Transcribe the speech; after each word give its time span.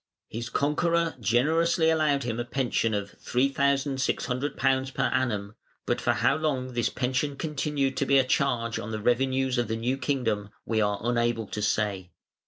His 0.29 0.49
conqueror 0.49 1.13
generously 1.19 1.91
allowed 1.91 2.23
him 2.23 2.39
a 2.39 2.43
pension 2.43 2.95
of 2.95 3.11
£3,600 3.23 4.93
per 4.95 5.03
annum, 5.03 5.53
but 5.85 6.01
for 6.01 6.13
how 6.13 6.35
long 6.37 6.73
this 6.73 6.89
pension 6.89 7.35
continued 7.35 7.95
to 7.97 8.07
be 8.07 8.17
a 8.17 8.23
charge 8.23 8.79
on 8.79 8.89
the 8.89 8.99
revenues 8.99 9.59
of 9.59 9.67
the 9.67 9.77
new 9.77 9.99
kingdom 9.99 10.49
we 10.65 10.81
are 10.81 10.97
unable 11.03 11.45
to 11.49 11.61
say. 11.61 12.09